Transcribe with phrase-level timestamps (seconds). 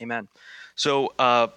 [0.00, 0.28] Amen.
[0.76, 1.48] So uh,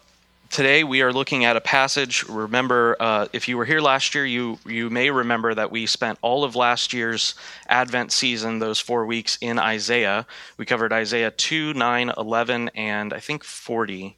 [0.49, 2.23] today we are looking at a passage.
[2.27, 6.19] Remember, uh, if you were here last year, you you may remember that we spent
[6.21, 7.35] all of last year's
[7.67, 10.27] Advent season, those four weeks, in Isaiah.
[10.57, 14.17] We covered Isaiah 2, 9, 11, and I think 40.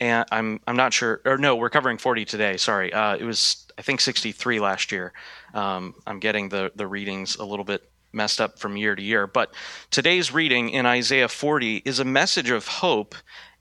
[0.00, 2.56] And I'm I'm not sure, or no, we're covering 40 today.
[2.56, 5.12] Sorry, uh, it was I think 63 last year.
[5.52, 9.26] Um, I'm getting the the readings a little bit messed up from year to year.
[9.26, 9.52] But
[9.90, 13.14] today's reading in Isaiah 40 is a message of hope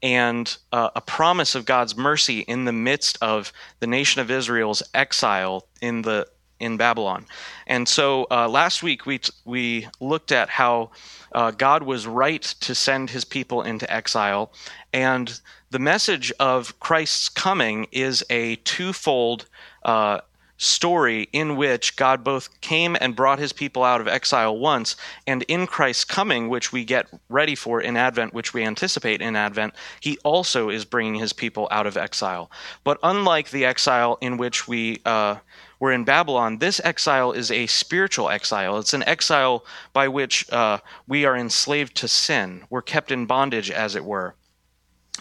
[0.04, 4.84] and uh, a promise of God's mercy in the midst of the nation of Israel's
[4.94, 6.27] exile in the
[6.59, 7.25] in Babylon.
[7.67, 10.91] And so uh, last week we t- we looked at how
[11.34, 14.52] uh, God was right to send His people into exile,
[14.91, 15.39] and
[15.71, 19.45] the message of Christ's coming is a twofold
[19.83, 20.20] uh,
[20.63, 24.95] story in which God both came and brought his people out of exile once,
[25.27, 29.36] and in Christ's coming, which we get ready for in Advent, which we anticipate in
[29.36, 32.49] Advent, he also is bringing his people out of exile.
[32.84, 35.38] But unlike the exile in which we uh,
[35.80, 38.78] were in Babylon, this exile is a spiritual exile.
[38.78, 43.69] It's an exile by which uh, we are enslaved to sin, we're kept in bondage,
[43.69, 44.36] as it were.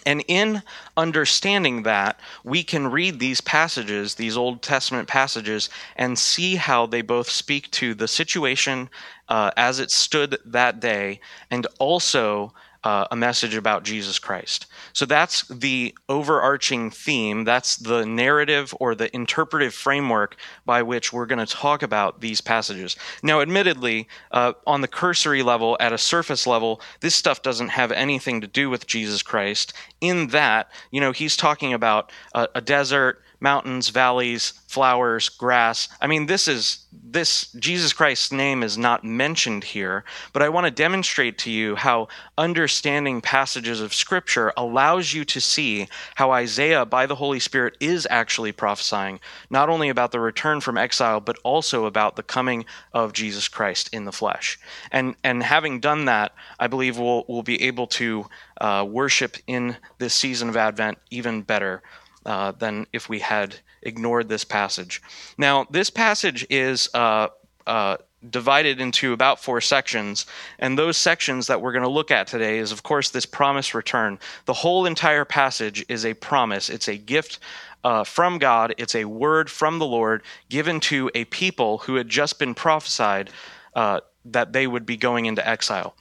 [0.04, 0.62] And in
[0.96, 7.02] understanding that, we can read these passages, these Old Testament passages, and see how they
[7.02, 8.88] both speak to the situation
[9.28, 12.52] uh, as it stood that day and also
[12.84, 14.66] uh, a message about Jesus Christ.
[14.92, 17.44] So that's the overarching theme.
[17.44, 22.40] That's the narrative or the interpretive framework by which we're going to talk about these
[22.40, 22.96] passages.
[23.22, 27.92] Now, admittedly, uh, on the cursory level, at a surface level, this stuff doesn't have
[27.92, 32.60] anything to do with Jesus Christ, in that, you know, he's talking about a, a
[32.60, 35.88] desert mountains, valleys, flowers, grass.
[36.00, 40.66] I mean, this is this Jesus Christ's name is not mentioned here, but I want
[40.66, 46.86] to demonstrate to you how understanding passages of scripture allows you to see how Isaiah
[46.86, 49.20] by the Holy Spirit is actually prophesying
[49.50, 52.64] not only about the return from exile but also about the coming
[52.94, 54.58] of Jesus Christ in the flesh.
[54.90, 58.26] And and having done that, I believe we'll we'll be able to
[58.60, 61.82] uh, worship in this season of Advent even better
[62.26, 65.02] uh, than if we had ignored this passage.
[65.38, 67.28] Now, this passage is uh,
[67.66, 67.96] uh,
[68.30, 70.26] divided into about four sections,
[70.58, 73.74] and those sections that we're going to look at today is, of course, this promise
[73.74, 74.18] return.
[74.44, 77.38] The whole entire passage is a promise, it's a gift.
[77.84, 82.08] Uh, from God, it's a word from the Lord given to a people who had
[82.08, 83.30] just been prophesied
[83.74, 85.96] uh, that they would be going into exile.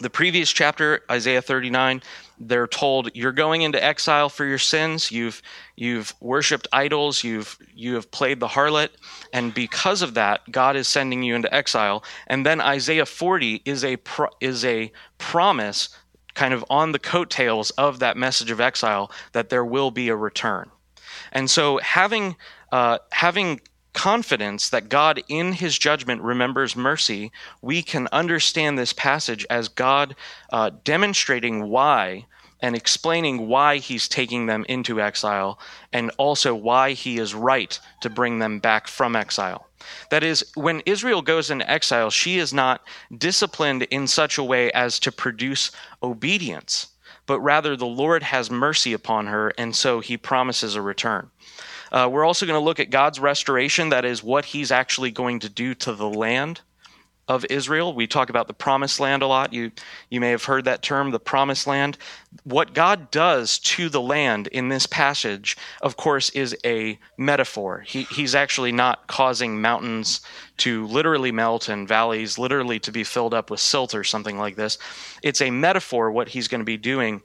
[0.00, 2.02] The previous chapter, Isaiah 39,
[2.38, 5.10] they're told you're going into exile for your sins.
[5.10, 5.42] You've
[5.76, 7.22] you've worshiped idols.
[7.24, 8.90] You've you have played the harlot.
[9.32, 12.04] And because of that god is sending you into exile.
[12.26, 15.88] And then isaiah 40 is a pro, is a promise
[16.34, 20.16] kind of on the coattails of that message of exile that there will be a
[20.16, 20.70] return.
[21.32, 22.36] And so having
[22.72, 23.60] uh, having
[23.92, 27.30] confidence that God, in his judgment, remembers mercy,
[27.60, 30.16] we can understand this passage as God
[30.52, 32.26] uh, demonstrating why
[32.62, 35.58] and explaining why he's taking them into exile
[35.92, 39.66] and also why he is right to bring them back from exile.
[40.10, 42.82] That is, when Israel goes into exile, she is not
[43.18, 45.72] disciplined in such a way as to produce
[46.04, 46.86] obedience,
[47.26, 51.31] but rather the Lord has mercy upon her, and so he promises a return.
[51.92, 55.40] Uh, we're also going to look at God's restoration, that is, what he's actually going
[55.40, 56.62] to do to the land
[57.28, 57.94] of Israel.
[57.94, 59.52] We talk about the promised land a lot.
[59.52, 59.70] You
[60.10, 61.96] you may have heard that term, the promised land.
[62.44, 67.84] What God does to the land in this passage, of course, is a metaphor.
[67.86, 70.20] He, he's actually not causing mountains
[70.58, 74.56] to literally melt and valleys literally to be filled up with silt or something like
[74.56, 74.78] this.
[75.22, 77.22] It's a metaphor what he's going to be doing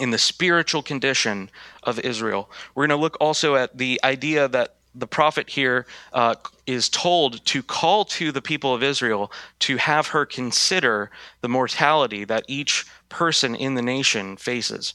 [0.00, 1.50] in the spiritual condition
[1.82, 2.50] of Israel.
[2.74, 6.34] We're going to look also at the idea that the prophet here uh,
[6.66, 9.30] is told to call to the people of Israel
[9.60, 11.10] to have her consider
[11.42, 14.94] the mortality that each person in the nation faces.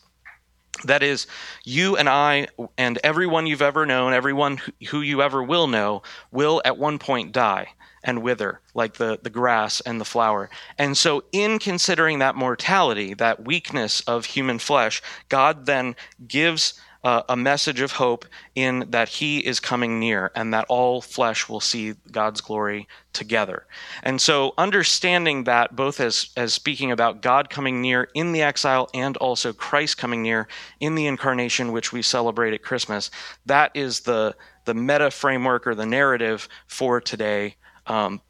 [0.84, 1.28] That is,
[1.63, 2.47] you and I,
[2.78, 4.59] and everyone you've ever known, everyone
[4.90, 7.69] who you ever will know, will at one point die
[8.05, 10.49] and wither like the, the grass and the flower.
[10.78, 17.22] And so, in considering that mortality, that weakness of human flesh, God then gives uh,
[17.29, 18.25] a message of hope
[18.55, 23.67] in that he is coming near and that all flesh will see God's glory together.
[24.02, 28.90] And so understanding that both as as speaking about God coming near in the exile
[28.96, 30.47] and also Christ coming near
[30.79, 33.11] in the incarnation which we celebrate at Christmas,
[33.46, 34.35] that is the
[34.66, 37.55] the meta framework or the narrative for today.
[37.87, 38.22] Um,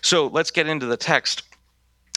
[0.00, 1.42] so let's get into the text.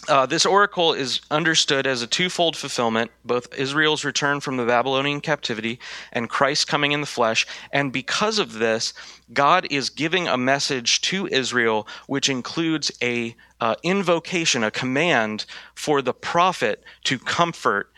[0.08, 5.22] uh, this oracle is understood as a twofold fulfillment both Israel's return from the Babylonian
[5.22, 5.80] captivity
[6.12, 7.46] and Christ coming in the flesh.
[7.72, 8.94] And because of this,
[9.34, 16.02] God is giving a message to Israel, which includes a uh, invocation, a command for
[16.02, 17.92] the prophet to comfort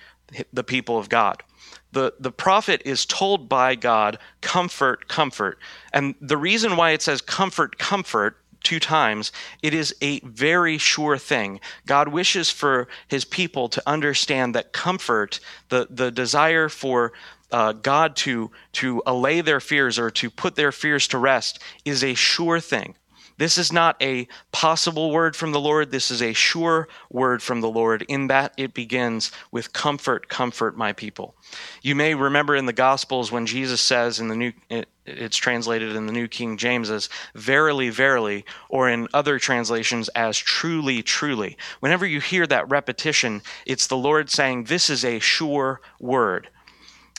[0.53, 1.43] the people of God.
[1.93, 5.57] The, the prophet is told by God, comfort, comfort.
[5.93, 9.31] And the reason why it says comfort, comfort two times,
[9.63, 11.61] it is a very sure thing.
[11.85, 17.13] God wishes for his people to understand that comfort, the, the desire for
[17.49, 22.03] uh, God to, to allay their fears or to put their fears to rest, is
[22.03, 22.95] a sure thing.
[23.37, 25.91] This is not a possible word from the Lord.
[25.91, 30.75] This is a sure word from the Lord, in that it begins with comfort, comfort
[30.75, 31.35] my people.
[31.83, 34.51] You may remember in the Gospels when Jesus says in the New,
[35.07, 40.37] it's translated in the New King James as verily, verily, or in other translations as
[40.37, 41.57] truly, truly.
[41.79, 46.49] Whenever you hear that repetition, it's the Lord saying, This is a sure word.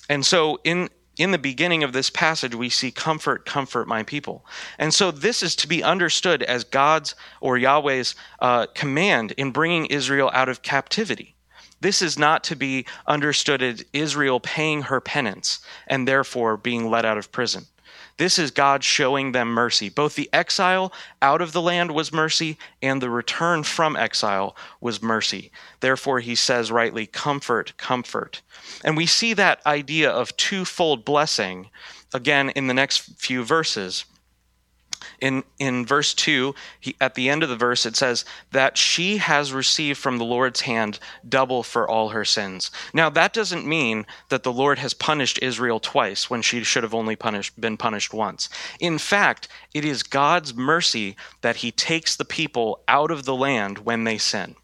[0.08, 0.88] And so in
[1.18, 4.46] in the beginning of this passage, we see comfort, comfort my people.
[4.78, 9.86] And so this is to be understood as God's or Yahweh's uh, command in bringing
[9.86, 11.34] Israel out of captivity.
[11.80, 17.04] This is not to be understood as Israel paying her penance and therefore being let
[17.04, 17.66] out of prison.
[18.18, 19.88] This is God showing them mercy.
[19.88, 20.92] Both the exile
[21.22, 25.50] out of the land was mercy, and the return from exile was mercy.
[25.80, 28.42] Therefore, he says rightly, Comfort, comfort.
[28.84, 31.70] And we see that idea of twofold blessing
[32.12, 34.04] again in the next few verses.
[35.20, 39.18] In, in verse 2, he, at the end of the verse, it says that she
[39.18, 40.98] has received from the Lord's hand
[41.28, 42.70] double for all her sins.
[42.92, 46.94] Now, that doesn't mean that the Lord has punished Israel twice when she should have
[46.94, 48.48] only punished, been punished once.
[48.80, 53.78] In fact, it is God's mercy that he takes the people out of the land
[53.78, 54.54] when they sin.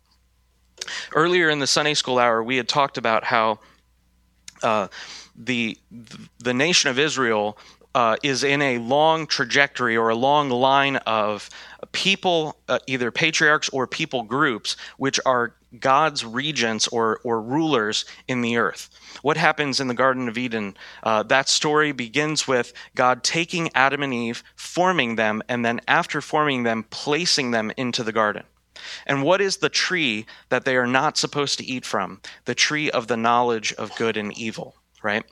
[1.14, 3.60] Earlier in the Sunday school hour, we had talked about how
[4.62, 4.88] uh,
[5.36, 5.76] the
[6.38, 7.58] the nation of Israel
[7.94, 11.48] uh, is in a long trajectory or a long line of
[11.92, 18.42] people, uh, either patriarchs or people groups, which are God's regents or, or rulers in
[18.42, 18.90] the earth.
[19.22, 20.76] What happens in the Garden of Eden?
[21.02, 26.20] Uh, that story begins with God taking Adam and Eve, forming them, and then after
[26.20, 28.44] forming them, placing them into the garden.
[29.06, 32.20] And what is the tree that they are not supposed to eat from?
[32.44, 35.24] The tree of the knowledge of good and evil, right?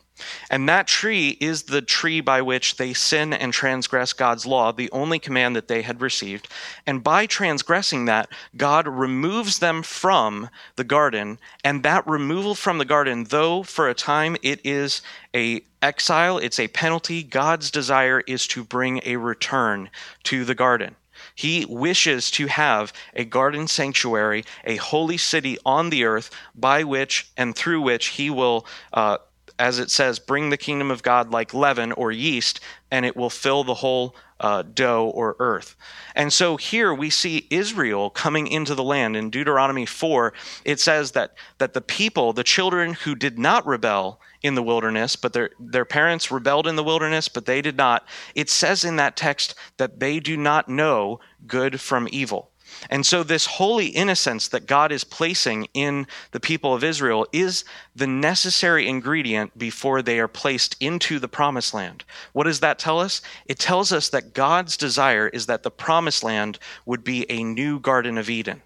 [0.50, 4.90] And that tree is the tree by which they sin and transgress God's law, the
[4.90, 6.48] only command that they had received.
[6.86, 11.38] And by transgressing that, God removes them from the garden.
[11.64, 15.02] And that removal from the garden, though for a time it is
[15.34, 19.90] a exile, it's a penalty, God's desire is to bring a return
[20.24, 20.94] to the garden.
[21.34, 27.30] He wishes to have a garden sanctuary, a holy city on the earth by which
[27.36, 29.18] and through which he will uh,
[29.62, 32.58] as it says, bring the kingdom of God like leaven or yeast,
[32.90, 35.76] and it will fill the whole uh, dough or earth.
[36.16, 39.16] And so here we see Israel coming into the land.
[39.16, 40.32] In Deuteronomy 4,
[40.64, 45.14] it says that, that the people, the children who did not rebel in the wilderness,
[45.14, 48.04] but their, their parents rebelled in the wilderness, but they did not,
[48.34, 52.50] it says in that text that they do not know good from evil.
[52.90, 57.64] And so, this holy innocence that God is placing in the people of Israel is
[57.94, 62.04] the necessary ingredient before they are placed into the promised land.
[62.32, 63.22] What does that tell us?
[63.46, 67.78] It tells us that God's desire is that the promised land would be a new
[67.78, 68.62] Garden of Eden.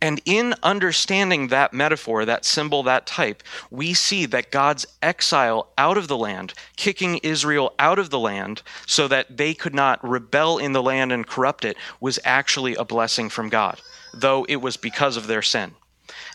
[0.00, 5.96] And in understanding that metaphor, that symbol, that type, we see that God's exile out
[5.96, 10.58] of the land, kicking Israel out of the land so that they could not rebel
[10.58, 13.80] in the land and corrupt it, was actually a blessing from God,
[14.12, 15.74] though it was because of their sin.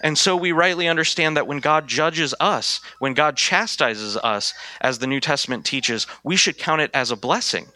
[0.01, 5.00] And so we rightly understand that when God judges us, when God chastises us, as
[5.00, 7.67] the New Testament teaches, we should count it as a blessing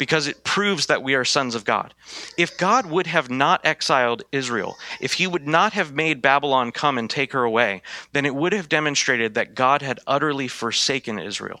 [0.00, 1.92] because it proves that we are sons of God.
[2.38, 6.96] If God would have not exiled Israel, if he would not have made Babylon come
[6.96, 7.82] and take her away,
[8.14, 11.60] then it would have demonstrated that God had utterly forsaken Israel.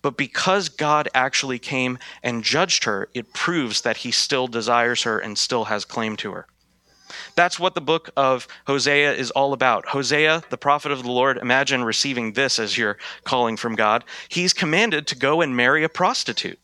[0.00, 5.18] But because God actually came and judged her, it proves that he still desires her
[5.18, 6.46] and still has claim to her.
[7.34, 9.88] That's what the book of Hosea is all about.
[9.88, 14.02] Hosea, the prophet of the Lord, imagine receiving this as your calling from God.
[14.30, 16.58] He's commanded to go and marry a prostitute.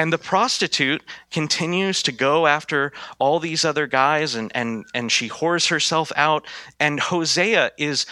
[0.00, 5.28] And the prostitute continues to go after all these other guys and, and, and she
[5.28, 6.46] whores herself out.
[6.78, 8.06] And Hosea is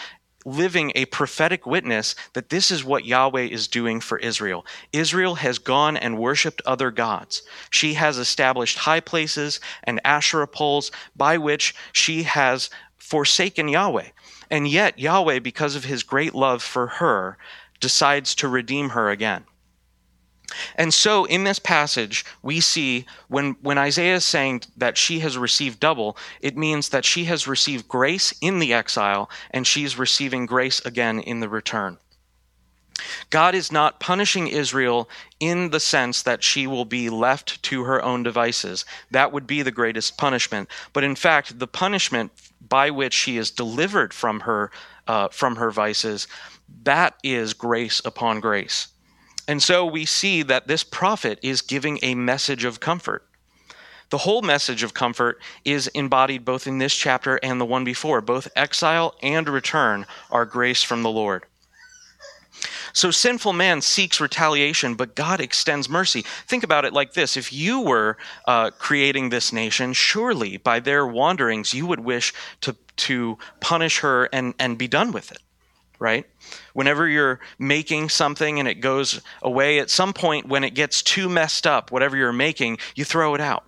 [0.45, 4.67] living a prophetic witness that this is what Yahweh is doing for Israel.
[4.93, 7.41] Israel has gone and worshiped other gods.
[7.71, 12.69] She has established high places and Asherah poles by which she has
[12.99, 14.09] forsaken Yahweh.
[14.51, 17.39] And yet, Yahweh, because of his great love for her,
[17.79, 19.45] decides to redeem her again.
[20.75, 25.37] And so in this passage, we see when, when Isaiah is saying that she has
[25.37, 30.45] received double, it means that she has received grace in the exile and she's receiving
[30.45, 31.97] grace again in the return.
[33.29, 38.01] God is not punishing Israel in the sense that she will be left to her
[38.03, 38.85] own devices.
[39.11, 40.69] That would be the greatest punishment.
[40.93, 42.31] But in fact, the punishment
[42.67, 44.71] by which she is delivered from her
[45.07, 46.27] uh, from her vices,
[46.83, 48.89] that is grace upon grace.
[49.49, 53.25] And so we see that this prophet is giving a message of comfort.
[54.11, 58.21] The whole message of comfort is embodied both in this chapter and the one before.
[58.21, 61.47] Both exile and return are grace from the Lord.
[62.93, 66.23] So sinful man seeks retaliation, but God extends mercy.
[66.45, 71.07] Think about it like this if you were uh, creating this nation, surely by their
[71.07, 75.39] wanderings you would wish to, to punish her and, and be done with it
[75.99, 76.25] right?
[76.79, 81.27] Whenever you're making something and it goes away, at some point when it gets too
[81.27, 83.65] messed up, whatever you're making, you throw it out.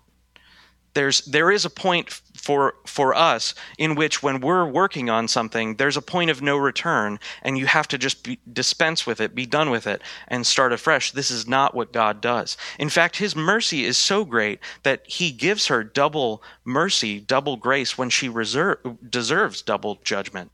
[0.94, 5.76] There's there is a point for for us in which when we're working on something,
[5.76, 9.36] there's a point of no return, and you have to just be, dispense with it,
[9.36, 11.12] be done with it, and start afresh.
[11.12, 12.56] This is not what God does.
[12.80, 17.98] In fact, His mercy is so great that He gives her double mercy, double grace
[17.98, 18.78] when she reserve,
[19.10, 20.50] deserves double judgment.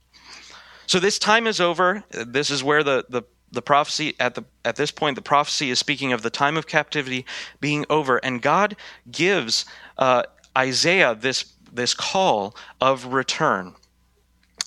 [0.88, 2.04] So this time is over.
[2.12, 5.80] This is where the, the, the prophecy at the at this point the prophecy is
[5.80, 7.26] speaking of the time of captivity
[7.62, 8.76] being over, and God
[9.10, 9.66] gives
[9.98, 10.24] uh,
[10.58, 13.76] Isaiah this this call of return.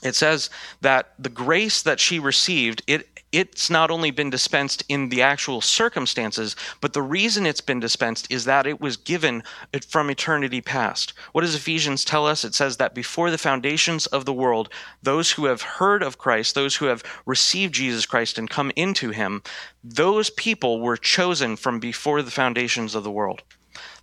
[0.03, 0.49] It says
[0.81, 5.61] that the grace that she received it it's not only been dispensed in the actual
[5.61, 9.43] circumstances, but the reason it's been dispensed is that it was given
[9.89, 11.13] from eternity past.
[11.33, 12.45] What does Ephesians tell us?
[12.45, 14.69] It says that before the foundations of the world,
[15.03, 19.11] those who have heard of Christ, those who have received Jesus Christ and come into
[19.11, 19.43] him,
[19.85, 23.43] those people were chosen from before the foundations of the world.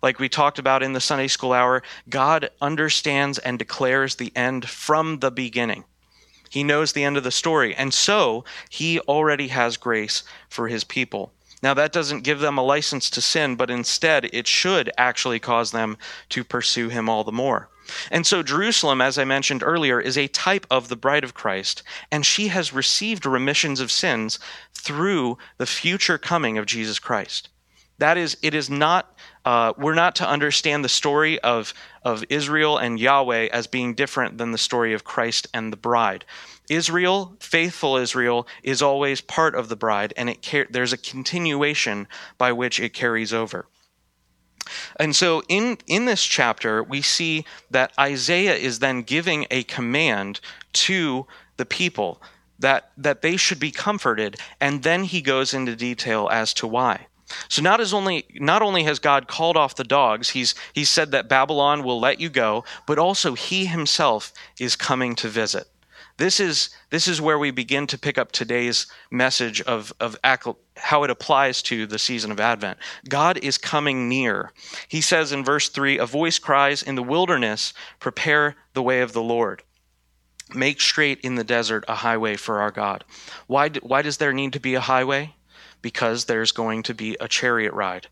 [0.02, 4.68] Like we talked about in the Sunday school hour, God understands and declares the end
[4.68, 5.84] from the beginning.
[6.48, 7.74] He knows the end of the story.
[7.74, 11.32] And so he already has grace for his people.
[11.62, 15.72] Now, that doesn't give them a license to sin, but instead it should actually cause
[15.72, 17.68] them to pursue him all the more.
[18.10, 21.82] And so, Jerusalem, as I mentioned earlier, is a type of the bride of Christ,
[22.12, 24.38] and she has received remissions of sins
[24.74, 27.48] through the future coming of Jesus Christ.
[27.98, 31.74] That is, it is not, uh, we're not to understand the story of,
[32.04, 36.24] of Israel and Yahweh as being different than the story of Christ and the bride.
[36.70, 42.52] Israel, faithful Israel, is always part of the bride, and it there's a continuation by
[42.52, 43.66] which it carries over.
[44.96, 50.40] And so in, in this chapter, we see that Isaiah is then giving a command
[50.74, 51.26] to
[51.56, 52.22] the people
[52.58, 57.06] that, that they should be comforted, and then he goes into detail as to why.
[57.48, 61.10] So not as only not only has God called off the dogs, he's he's said
[61.12, 65.68] that Babylon will let you go, but also he himself is coming to visit.
[66.18, 70.16] This is this is where we begin to pick up today's message of of
[70.76, 72.78] how it applies to the season of Advent.
[73.08, 74.52] God is coming near.
[74.88, 79.12] He says in verse 3, a voice cries in the wilderness, prepare the way of
[79.12, 79.62] the Lord.
[80.54, 83.04] Make straight in the desert a highway for our God.
[83.46, 85.34] Why, why does there need to be a highway?
[85.82, 88.08] Because there's going to be a chariot ride.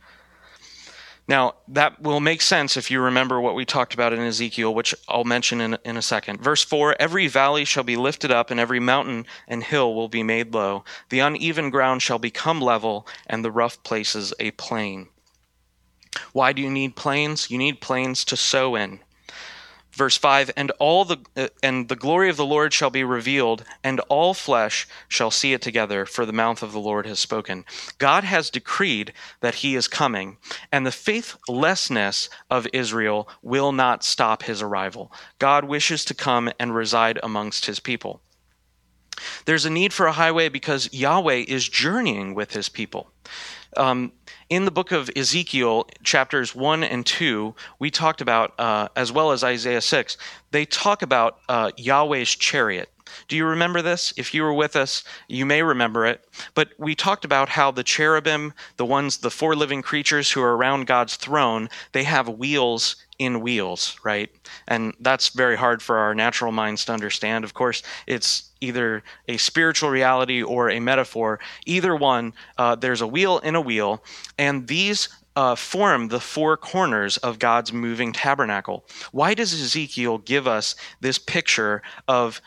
[1.29, 4.95] Now, that will make sense if you remember what we talked about in Ezekiel, which
[5.09, 6.41] I'll mention in, in a second.
[6.41, 10.23] Verse 4 Every valley shall be lifted up, and every mountain and hill will be
[10.23, 10.85] made low.
[11.09, 15.09] The uneven ground shall become level, and the rough places a plain.
[16.33, 17.51] Why do you need plains?
[17.51, 19.01] You need plains to sow in
[19.97, 23.65] verse 5 and all the uh, and the glory of the lord shall be revealed
[23.83, 27.65] and all flesh shall see it together for the mouth of the lord has spoken.
[27.99, 30.37] God has decreed that he is coming
[30.71, 35.11] and the faithlessness of israel will not stop his arrival.
[35.39, 38.21] God wishes to come and reside amongst his people.
[39.47, 43.11] There's a need for a highway because yahweh is journeying with his people
[43.77, 44.13] um,
[44.49, 49.33] in the book of Ezekiel, chapters 1 and 2, we talked about, uh, as well
[49.33, 50.17] as Isaiah 6,
[50.51, 52.91] they talk about uh, Yahweh's chariot.
[53.29, 54.13] Do you remember this?
[54.17, 56.25] If you were with us, you may remember it.
[56.55, 60.57] But we talked about how the cherubim, the ones, the four living creatures who are
[60.57, 64.31] around God's throne, they have wheels in wheels, right?
[64.69, 67.45] And that's very hard for our natural minds to understand.
[67.45, 71.41] Of course, it's either a spiritual reality or a metaphor.
[71.65, 74.03] Either one, uh, there's a wheel in a wheel,
[74.39, 78.85] and these uh, form the four corners of God's moving tabernacle.
[79.13, 82.41] Why does Ezekiel give us this picture of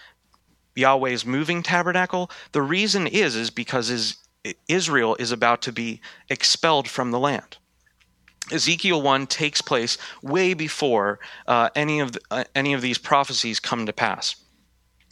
[0.80, 2.32] Yahweh's moving tabernacle?
[2.52, 4.18] The reason is is because is,
[4.68, 7.58] Israel is about to be expelled from the land.
[8.52, 13.60] Ezekiel 1 takes place way before uh, any, of the, uh, any of these prophecies
[13.60, 14.36] come to pass.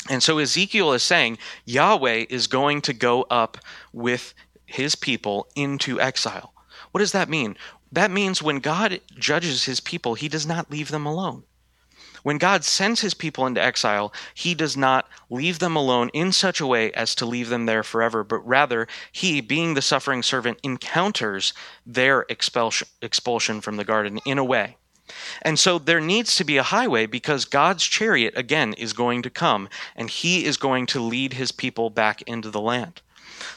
[0.09, 3.57] And so Ezekiel is saying Yahweh is going to go up
[3.93, 4.33] with
[4.65, 6.53] his people into exile.
[6.91, 7.57] What does that mean?
[7.91, 11.43] That means when God judges his people, he does not leave them alone.
[12.27, 16.59] When God sends his people into exile, he does not leave them alone in such
[16.59, 20.59] a way as to leave them there forever, but rather, he, being the suffering servant,
[20.61, 21.53] encounters
[21.85, 24.75] their expulsion, from the garden in a way.
[25.41, 29.29] And so there needs to be a highway because God's chariot, again, is going to
[29.29, 33.01] come, and he is going to lead his people back into the land.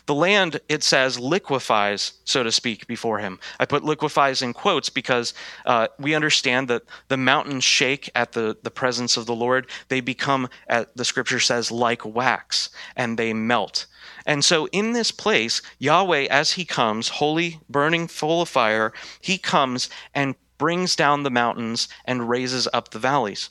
[0.07, 3.39] The land, it says, liquefies, so to speak, before him.
[3.59, 5.35] I put liquefies in quotes because
[5.67, 9.67] uh, we understand that the mountains shake at the, the presence of the Lord.
[9.89, 13.87] They become, at, the scripture says, like wax, and they melt.
[14.27, 19.39] And so in this place, Yahweh, as he comes, holy, burning, full of fire, he
[19.39, 23.51] comes and brings down the mountains and raises up the valleys.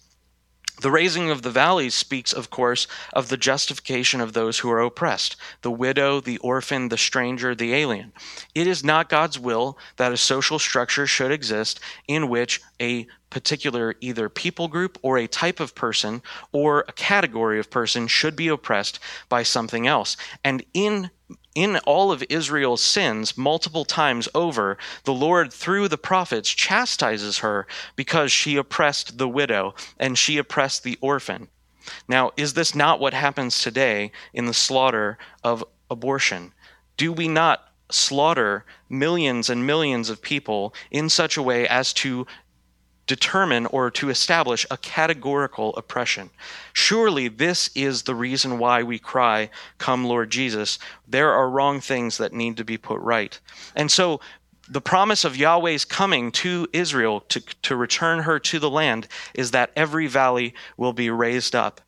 [0.81, 4.79] The raising of the valleys speaks, of course, of the justification of those who are
[4.79, 8.13] oppressed the widow, the orphan, the stranger, the alien.
[8.55, 13.95] It is not God's will that a social structure should exist in which a particular
[14.00, 16.21] either people group or a type of person
[16.51, 20.15] or a category of person should be oppressed by something else.
[20.43, 21.12] And in
[21.60, 27.68] in all of Israel's sins, multiple times over, the Lord, through the prophets, chastises her
[27.98, 31.50] because she oppressed the widow and she oppressed the orphan.
[32.08, 36.54] Now, is this not what happens today in the slaughter of abortion?
[36.96, 42.25] Do we not slaughter millions and millions of people in such a way as to
[43.10, 46.30] determine or to establish a categorical oppression.
[46.74, 49.50] Surely this is the reason why we cry,
[49.80, 50.78] Come, Lord Jesus.
[51.08, 53.38] There are wrong things that need to be put right.
[53.75, 54.22] And so
[54.70, 59.50] the promise of Yahweh's coming to Israel to, to return her to the land is
[59.51, 61.81] that every valley will be raised up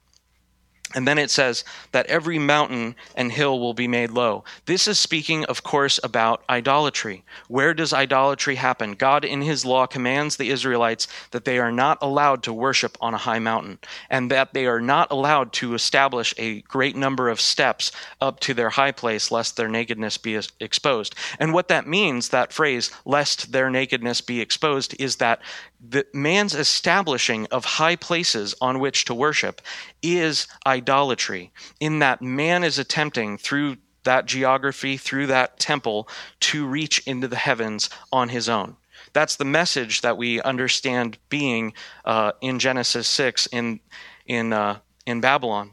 [0.94, 4.44] and then it says that every mountain and hill will be made low.
[4.66, 7.24] This is speaking, of course, about idolatry.
[7.48, 8.94] Where does idolatry happen?
[8.94, 13.14] God, in his law, commands the Israelites that they are not allowed to worship on
[13.14, 17.40] a high mountain, and that they are not allowed to establish a great number of
[17.40, 21.16] steps up to their high place, lest their nakedness be exposed.
[21.40, 25.42] And what that means, that phrase, lest their nakedness be exposed, is that
[25.82, 29.62] the man's establishing of high places on which to worship
[30.02, 36.08] is idolatry, in that man is attempting through that geography, through that temple,
[36.40, 38.76] to reach into the heavens on his own.
[39.14, 41.74] That's the message that we understand being
[42.06, 43.80] uh, in Genesis 6 in,
[44.26, 45.72] in, uh, in Babylon.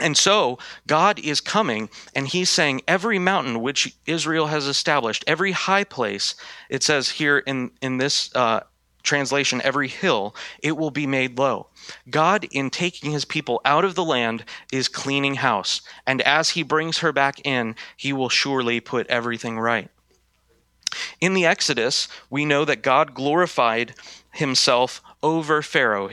[0.00, 5.52] And so God is coming and he's saying every mountain which Israel has established, every
[5.52, 6.34] high place,
[6.70, 8.60] it says here in, in this uh,
[9.10, 11.66] translation, every hill, it will be made low.
[12.08, 15.82] God, in taking his people out of the land, is cleaning house.
[16.06, 19.88] And as he brings her back in, he will surely put everything right.
[21.20, 23.94] In the Exodus, we know that God glorified
[24.32, 26.10] himself over Pharaoh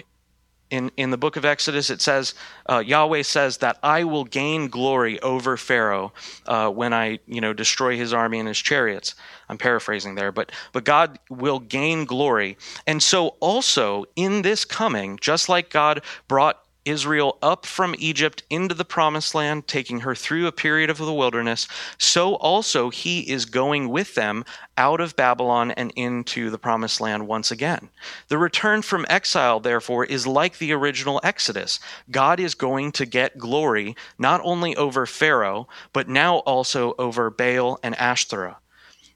[0.70, 2.34] in, in the book of Exodus, it says,
[2.70, 6.14] uh, Yahweh says that I will gain glory over Pharaoh
[6.46, 9.16] uh, when I, you know, destroy his army and his chariots.
[9.50, 12.58] I'm paraphrasing there, but, but God will gain glory.
[12.86, 18.74] And so also in this coming, just like God brought Israel up from Egypt into
[18.74, 23.46] the promised land, taking her through a period of the wilderness, so also he is
[23.46, 24.44] going with them
[24.78, 27.90] out of Babylon and into the promised land once again.
[28.28, 31.80] The return from exile, therefore, is like the original Exodus.
[32.10, 37.80] God is going to get glory not only over Pharaoh, but now also over Baal
[37.84, 38.56] and Ashtoreth.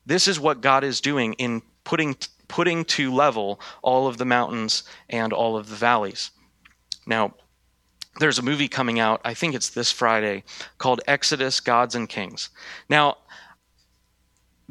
[0.05, 2.15] This is what God is doing in putting
[2.47, 6.31] putting to level all of the mountains and all of the valleys.
[7.05, 7.33] Now,
[8.19, 10.43] there's a movie coming out, I think it's this Friday,
[10.77, 12.49] called Exodus Gods and Kings.
[12.89, 13.17] Now,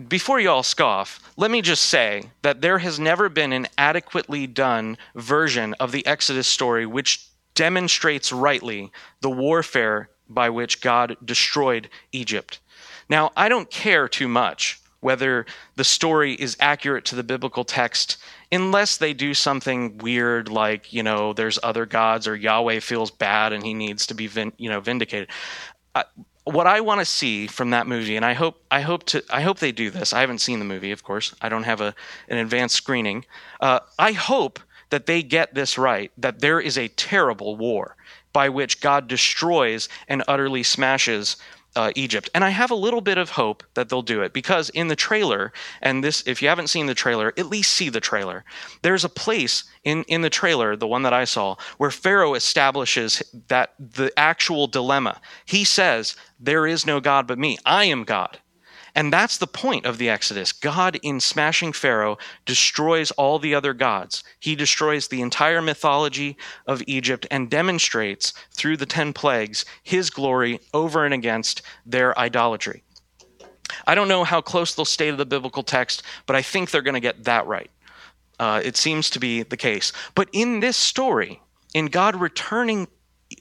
[0.09, 4.47] before you all scoff, let me just say that there has never been an adequately
[4.47, 11.89] done version of the Exodus story which demonstrates rightly the warfare by which God destroyed
[12.13, 12.61] Egypt.
[13.09, 18.17] Now, I don't care too much whether the story is accurate to the biblical text
[18.53, 23.53] unless they do something weird like you know there's other gods or yahweh feels bad
[23.53, 25.29] and he needs to be vin- you know vindicated.
[25.95, 26.05] Uh,
[26.45, 29.41] what i want to see from that movie and i hope i hope to i
[29.41, 30.13] hope they do this.
[30.13, 31.35] I haven't seen the movie of course.
[31.41, 31.95] I don't have a,
[32.29, 33.25] an advanced screening.
[33.61, 34.61] Uh, i hope
[34.91, 37.97] that they get this right that there is a terrible war
[38.33, 41.37] by which god destroys and utterly smashes
[41.77, 42.31] uh, Egypt.
[42.35, 44.97] And I have a little bit of hope that they'll do it because in the
[44.97, 45.53] trailer,
[45.83, 48.45] and this, if you haven't seen the trailer, at least see the trailer.
[48.83, 53.23] There's a place in, in the trailer, the one that I saw, where Pharaoh establishes
[53.49, 55.21] that the actual dilemma.
[55.45, 57.59] He says, There is no God but me.
[57.65, 58.39] I am God.
[58.95, 60.53] And that's the point of the Exodus.
[60.53, 64.25] God, in smashing Pharaoh, destroys all the other gods.
[64.41, 70.61] He destroys the entire mythology of Egypt and demonstrates through the 10 plagues his glory
[70.75, 72.83] over and against their idolatry.
[73.87, 76.83] I don't know how close they'll stay to the biblical text, but I think they're
[76.83, 77.71] going to get that right.
[78.39, 79.93] Uh, it seems to be the case.
[80.15, 81.41] But in this story,
[81.75, 82.89] in God returning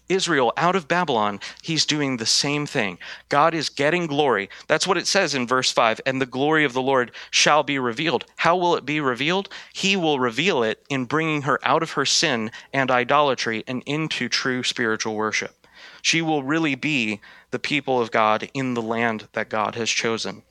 [0.07, 2.97] Israel out of Babylon, he's doing the same thing.
[3.29, 4.49] God is getting glory.
[4.67, 7.79] That's what it says in verse 5 and the glory of the Lord shall be
[7.79, 8.25] revealed.
[8.37, 9.49] How will it be revealed?
[9.73, 14.29] He will reveal it in bringing her out of her sin and idolatry and into
[14.29, 15.67] true spiritual worship.
[16.01, 17.21] She will really be
[17.51, 20.43] the people of God in the land that God has chosen.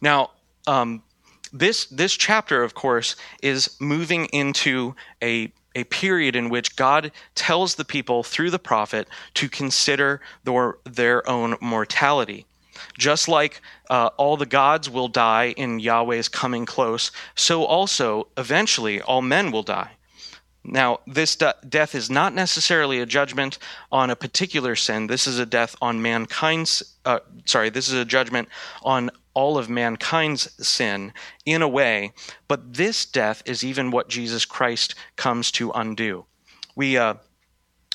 [0.00, 0.30] Now,
[0.66, 1.02] um,
[1.52, 7.74] this this chapter, of course, is moving into a a period in which God tells
[7.74, 12.46] the people through the prophet to consider their, their own mortality.
[12.98, 19.00] Just like uh, all the gods will die in Yahweh's coming close, so also eventually
[19.02, 19.90] all men will die.
[20.64, 23.58] Now, this de- death is not necessarily a judgment
[23.90, 25.06] on a particular sin.
[25.06, 28.48] This is a death on mankind's, uh, sorry, this is a judgment
[28.82, 31.12] on all of mankind's sin
[31.44, 32.12] in a way,
[32.48, 36.26] but this death is even what Jesus Christ comes to undo.
[36.74, 37.14] We, uh,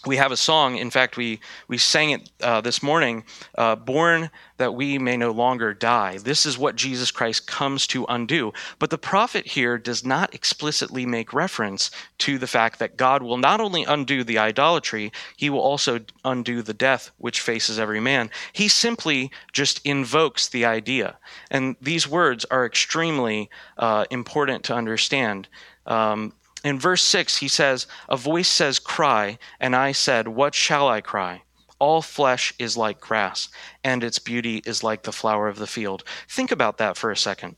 [0.05, 0.77] we have a song.
[0.77, 3.23] In fact, we we sang it uh, this morning.
[3.57, 6.17] Uh, Born that we may no longer die.
[6.17, 8.53] This is what Jesus Christ comes to undo.
[8.79, 13.37] But the prophet here does not explicitly make reference to the fact that God will
[13.37, 18.29] not only undo the idolatry, he will also undo the death which faces every man.
[18.53, 21.17] He simply just invokes the idea,
[21.51, 25.47] and these words are extremely uh, important to understand.
[25.85, 26.33] Um,
[26.65, 30.99] in verse 6, he says, A voice says, Cry, and I said, What shall I
[30.99, 31.43] cry?
[31.77, 33.49] All flesh is like grass,
[33.83, 36.03] and its beauty is like the flower of the field.
[36.27, 37.55] Think about that for a second.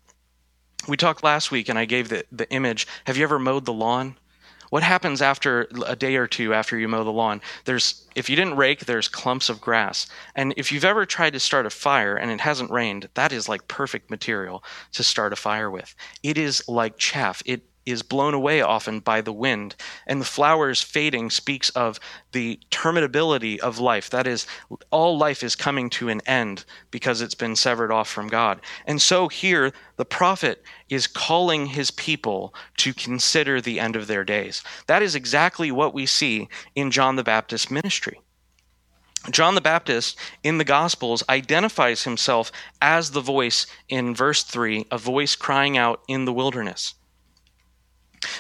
[0.88, 2.86] We talked last week, and I gave the, the image.
[3.06, 4.18] Have you ever mowed the lawn?
[4.70, 7.42] What happens after a day or two after you mow the lawn?
[7.64, 10.08] There's if you didn't rake, there's clumps of grass.
[10.36, 13.48] And if you've ever tried to start a fire and it hasn't rained, that is
[13.48, 15.96] like perfect material to start a fire with.
[16.24, 17.42] It is like chaff.
[17.46, 19.76] It is blown away often by the wind.
[20.06, 22.00] And the flowers fading speaks of
[22.34, 24.10] the terminability of life.
[24.10, 24.46] That is,
[24.92, 28.60] all life is coming to an end because it's been severed off from God.
[28.86, 34.24] And so here, the prophet is calling his people to consider the end of their
[34.24, 34.64] days.
[34.88, 38.20] That is exactly what we see in John the Baptist's ministry.
[39.32, 44.98] John the Baptist in the Gospels identifies himself as the voice in verse 3, a
[44.98, 46.94] voice crying out in the wilderness.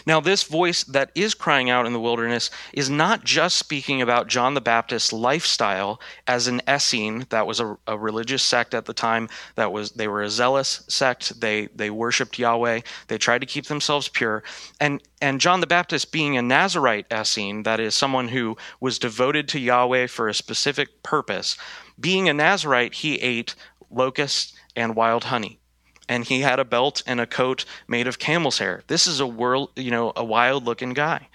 [0.05, 4.27] Now, this voice that is crying out in the wilderness is not just speaking about
[4.27, 8.93] John the Baptist's lifestyle as an Essene, that was a, a, religious sect at the
[8.93, 9.29] time.
[9.55, 11.39] That was they were a zealous sect.
[11.39, 12.81] They they worshipped Yahweh.
[13.07, 14.43] They tried to keep themselves pure.
[14.79, 19.47] And and John the Baptist being a Nazarite Essene, that is someone who was devoted
[19.49, 21.57] to Yahweh for a specific purpose.
[21.99, 23.55] Being a Nazarite, he ate
[23.89, 25.59] locusts and wild honey
[26.09, 28.83] and he had a belt and a coat made of camel's hair.
[28.87, 31.27] This is a world, you know, a wild looking guy.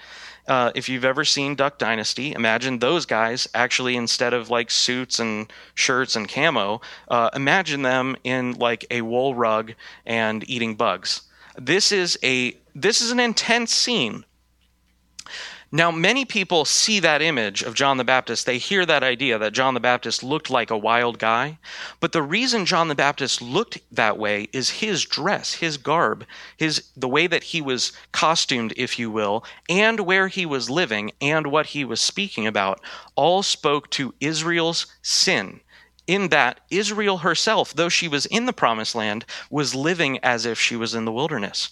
[0.48, 5.20] Uh, if you've ever seen Duck Dynasty, imagine those guys actually instead of like suits
[5.20, 11.22] and shirts and camo, uh, imagine them in like a wool rug and eating bugs.
[11.56, 14.24] This is a this is an intense scene
[15.74, 18.44] now, many people see that image of John the Baptist.
[18.44, 21.56] They hear that idea that John the Baptist looked like a wild guy.
[21.98, 26.26] But the reason John the Baptist looked that way is his dress, his garb,
[26.58, 31.11] his the way that he was costumed, if you will, and where he was living
[31.22, 32.78] and what he was speaking about
[33.16, 35.61] all spoke to Israel's sin
[36.06, 40.61] in that Israel herself, though she was in the promised land, was living as if
[40.61, 41.70] she was in the wilderness.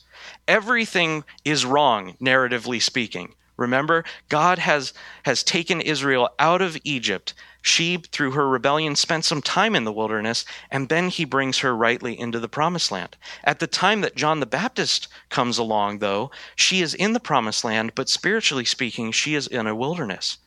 [0.48, 4.94] Everything is wrong, narratively speaking Remember, God has,
[5.24, 7.34] has taken Israel out of Egypt.
[7.60, 11.76] She, through her rebellion, spent some time in the wilderness, and then he brings her
[11.76, 13.18] rightly into the promised land.
[13.44, 17.62] At the time that John the Baptist comes along, though, she is in the promised
[17.62, 20.38] land, but spiritually speaking, she is in a wilderness.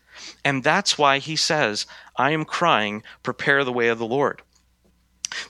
[0.43, 1.85] And that's why he says,
[2.17, 4.41] I am crying, prepare the way of the Lord.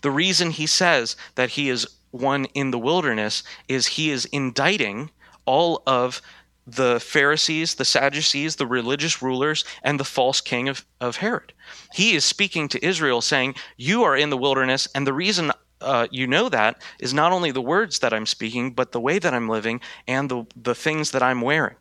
[0.01, 5.11] The reason he says that he is one in the wilderness is he is indicting
[5.45, 6.21] all of
[6.65, 11.53] the Pharisees, the Sadducees, the religious rulers, and the false king of, of Herod.
[11.93, 16.07] He is speaking to Israel saying, You are in the wilderness, and the reason uh,
[16.11, 19.33] you know that is not only the words that I'm speaking, but the way that
[19.33, 21.75] I'm living and the, the things that I'm wearing.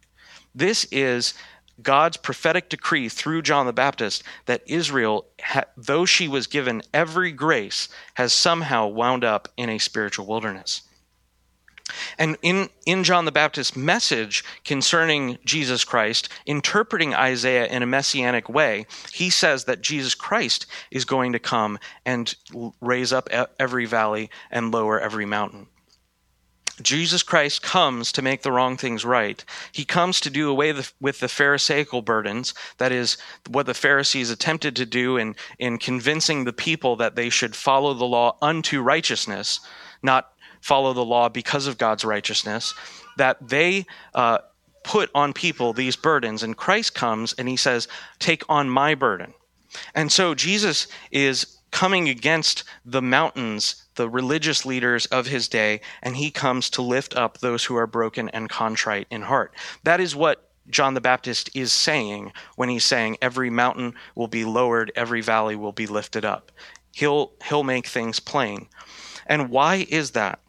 [0.54, 1.34] This is
[1.80, 5.26] God's prophetic decree through John the Baptist that Israel,
[5.76, 10.82] though she was given every grace, has somehow wound up in a spiritual wilderness.
[12.18, 18.48] And in, in John the Baptist's message concerning Jesus Christ, interpreting Isaiah in a messianic
[18.48, 22.34] way, he says that Jesus Christ is going to come and
[22.80, 23.28] raise up
[23.58, 25.66] every valley and lower every mountain.
[26.80, 29.44] Jesus Christ comes to make the wrong things right.
[29.72, 34.74] He comes to do away with the Pharisaical burdens, that is, what the Pharisees attempted
[34.76, 39.60] to do in, in convincing the people that they should follow the law unto righteousness,
[40.02, 40.31] not
[40.62, 42.74] follow the law because of God's righteousness,
[43.18, 44.38] that they uh,
[44.84, 46.42] put on people these burdens.
[46.42, 49.34] And Christ comes and he says, Take on my burden.
[49.94, 56.16] And so Jesus is coming against the mountains, the religious leaders of his day, and
[56.16, 59.54] he comes to lift up those who are broken and contrite in heart.
[59.82, 64.44] That is what John the Baptist is saying when he's saying every mountain will be
[64.44, 66.52] lowered, every valley will be lifted up.
[66.92, 68.68] He'll he'll make things plain.
[69.26, 70.40] And why is that?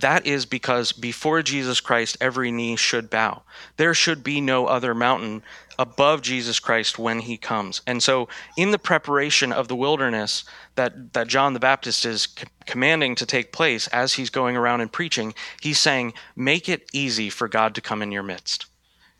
[0.00, 3.42] That is because before Jesus Christ, every knee should bow.
[3.78, 5.42] There should be no other mountain
[5.76, 7.82] above Jesus Christ when he comes.
[7.86, 10.44] And so, in the preparation of the wilderness
[10.76, 14.82] that, that John the Baptist is c- commanding to take place as he's going around
[14.82, 18.66] and preaching, he's saying, Make it easy for God to come in your midst.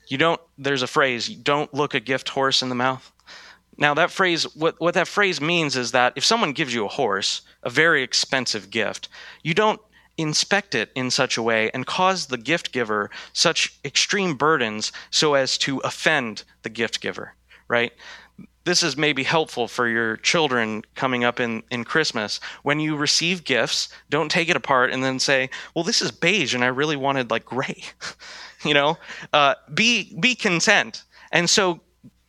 [0.07, 3.13] You don't, there's a phrase, don't look a gift horse in the mouth.
[3.77, 6.89] Now, that phrase, what, what that phrase means is that if someone gives you a
[6.89, 9.09] horse, a very expensive gift,
[9.43, 9.81] you don't
[10.19, 15.35] inspect it in such a way and cause the gift giver such extreme burdens so
[15.35, 17.35] as to offend the gift giver,
[17.69, 17.93] right?
[18.65, 22.41] This is maybe helpful for your children coming up in, in Christmas.
[22.65, 26.55] When you receive gifts, don't take it apart and then say, well, this is beige
[26.55, 27.85] and I really wanted like gray.
[28.65, 28.99] you know,
[29.33, 31.05] uh, be, be content.
[31.33, 31.81] And so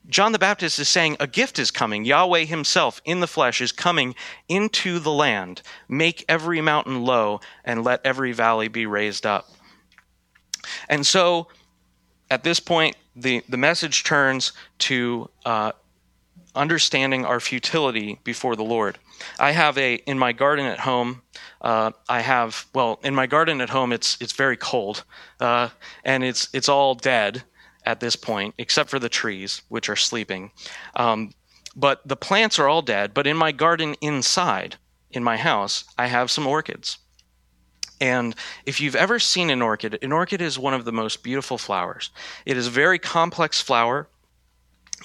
[0.10, 2.04] John the Baptist is saying a gift is coming.
[2.04, 4.16] Yahweh himself in the flesh is coming
[4.48, 5.62] into the land.
[5.88, 9.48] Make every mountain low and let every valley be raised up.
[10.90, 11.48] And so
[12.32, 15.74] at this point, the, the message turns to uh,
[16.56, 18.98] understanding our futility before the Lord.
[19.38, 21.22] I have a in my garden at home.
[21.62, 23.92] Uh, I have well in my garden at home.
[23.92, 25.04] It's it's very cold,
[25.42, 25.70] uh,
[26.06, 27.44] and it's it's all dead
[27.90, 30.52] at this point, except for the trees, which are sleeping.
[30.96, 31.34] Um,
[31.76, 33.16] but the plants are all dead.
[33.16, 34.76] But in my garden inside,
[35.10, 37.00] in my house, I have some orchids.
[38.00, 38.36] And
[38.68, 42.12] if you've ever seen an orchid, an orchid is one of the most beautiful flowers.
[42.46, 44.08] It is a very complex flower.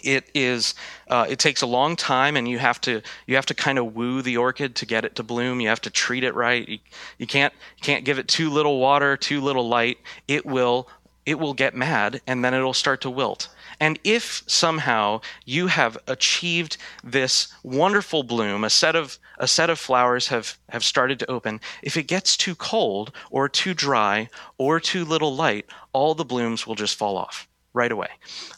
[0.02, 0.74] It is.
[1.08, 3.94] Uh, it takes a long time, and you have to you have to kind of
[3.96, 5.60] woo the orchid to get it to bloom.
[5.60, 6.68] You have to treat it right.
[6.68, 6.78] You,
[7.18, 9.98] you can't you can't give it too little water, too little light.
[10.28, 10.88] It will
[11.26, 13.48] it will get mad and then it'll start to wilt.
[13.80, 19.80] And if somehow you have achieved this wonderful bloom, a set of a set of
[19.80, 24.78] flowers have, have started to open, if it gets too cold or too dry or
[24.78, 28.08] too little light, all the blooms will just fall off right away.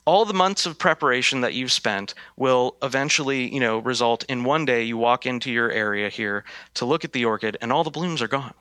[0.05, 4.67] All the months of preparation that you've spent will eventually, you know, result in one
[4.67, 7.91] day you walk into your area here to look at the orchid and all the
[7.91, 8.55] blooms are gone.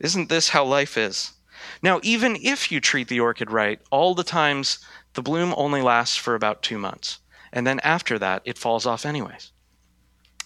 [0.00, 1.32] Isn't this how life is?
[1.82, 4.78] Now, even if you treat the orchid right, all the times
[5.14, 7.18] the bloom only lasts for about two months.
[7.52, 9.52] And then after that, it falls off anyways.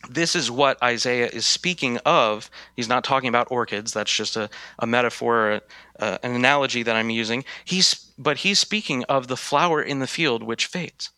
[0.09, 2.51] This is what Isaiah is speaking of.
[2.75, 3.93] He's not talking about orchids.
[3.93, 5.61] That's just a, a metaphor,
[5.97, 7.45] a, an analogy that I'm using.
[7.65, 11.11] He's, but he's speaking of the flower in the field which fades.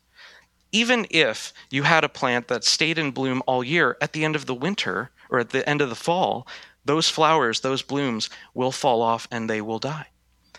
[0.73, 4.35] Even if you had a plant that stayed in bloom all year, at the end
[4.35, 6.47] of the winter or at the end of the fall,
[6.85, 10.09] those flowers, those blooms will fall off and they will die.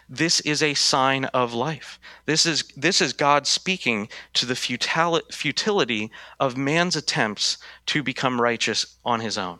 [0.10, 2.00] This is a sign of life.
[2.26, 7.58] This is, this is God speaking to the futility of man's attempts
[7.88, 9.60] to become righteous on his own.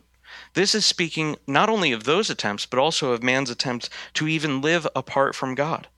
[0.52, 4.60] This is speaking not only of those attempts, but also of man's attempts to even
[4.60, 5.88] live apart from God.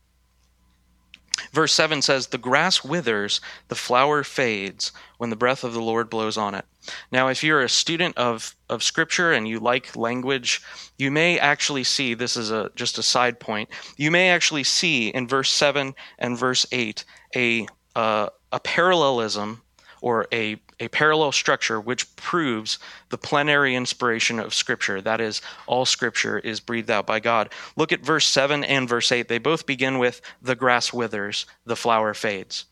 [1.53, 6.11] Verse 7 says, The grass withers, the flower fades when the breath of the Lord
[6.11, 6.65] blows on it.
[7.11, 10.63] Now, if you're a student of, of Scripture and you like language,
[10.99, 13.69] you may actually see this is a, just a side point.
[13.97, 19.63] You may actually see in verse 7 and verse 8 a, uh, a parallelism
[20.01, 25.01] or a, a parallel structure which proves the plenary inspiration of Scripture.
[25.01, 27.53] That is, all Scripture is breathed out by God.
[27.77, 29.29] Look at verse 7 and verse 8.
[29.29, 32.67] They both begin with, The grass withers, the flower fades.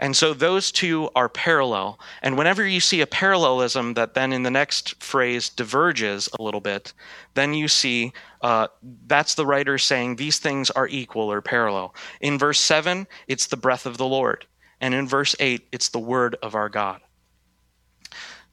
[0.00, 2.00] And so those two are parallel.
[2.22, 6.60] And whenever you see a parallelism that then in the next phrase diverges a little
[6.60, 6.92] bit,
[7.34, 8.68] then you see uh,
[9.06, 11.94] that's the writer saying these things are equal or parallel.
[12.20, 14.46] In verse 7, it's the breath of the Lord.
[14.80, 17.00] And in verse 8, it's the word of our God.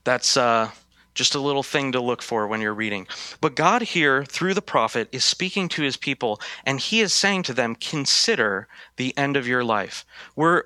[0.06, 0.72] That's uh,
[1.14, 3.08] just a little thing to look for when you're reading.
[3.42, 7.44] But God here, through the prophet, is speaking to his people, and he is saying
[7.44, 10.06] to them, Consider the end of your life.
[10.36, 10.64] We're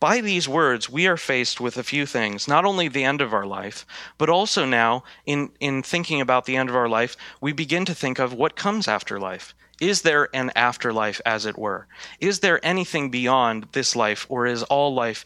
[0.00, 3.34] by these words, we are faced with a few things, not only the end of
[3.34, 3.84] our life,
[4.16, 7.96] but also now, in, in thinking about the end of our life, we begin to
[7.96, 9.56] think of what comes after life.
[9.80, 11.88] Is there an afterlife, as it were?
[12.20, 15.24] Is there anything beyond this life, or is all life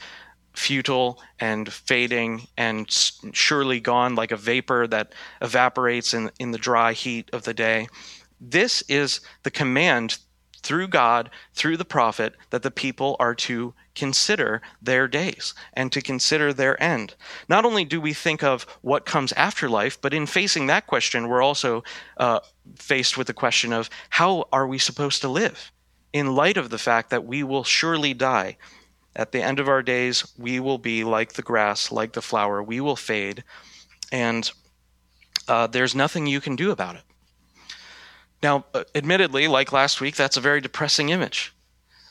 [0.54, 2.86] futile and fading and
[3.32, 7.88] surely gone like a vapor that evaporates in, in the dry heat of the day?
[8.40, 10.18] This is the command
[10.62, 16.00] through God, through the prophet, that the people are to consider their days and to
[16.00, 17.14] consider their end.
[17.48, 21.28] Not only do we think of what comes after life, but in facing that question,
[21.28, 21.82] we're also
[22.16, 22.40] uh,
[22.76, 25.72] faced with the question of how are we supposed to live
[26.12, 28.56] in light of the fact that we will surely die.
[29.14, 32.62] At the end of our days, we will be like the grass, like the flower,
[32.62, 33.44] we will fade,
[34.10, 34.50] and
[35.48, 37.02] uh, there's nothing you can do about it.
[38.42, 41.54] Now, uh, admittedly, like last week, that's a very depressing image.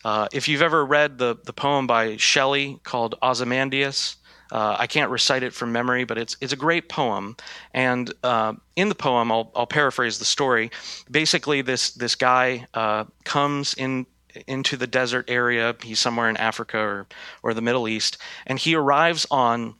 [0.03, 4.17] Uh, if you've ever read the, the poem by Shelley called Ozymandias,
[4.51, 7.37] uh, I can't recite it from memory, but it's it's a great poem.
[7.73, 10.71] And uh, in the poem, I'll, I'll paraphrase the story.
[11.09, 14.05] Basically, this this guy uh, comes in
[14.47, 15.75] into the desert area.
[15.81, 17.07] He's somewhere in Africa or
[17.43, 19.75] or the Middle East, and he arrives on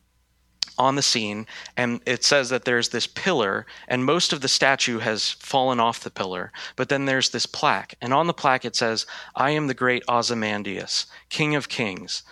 [0.78, 1.46] on the scene,
[1.78, 6.00] and it says that there's this pillar, and most of the statue has fallen off
[6.00, 6.52] the pillar.
[6.76, 10.04] But then there's this plaque, and on the plaque it says, I am the great
[10.08, 12.24] Ozymandias, King of Kings.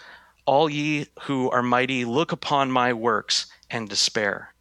[0.46, 4.54] All ye who are mighty, look upon my works and despair.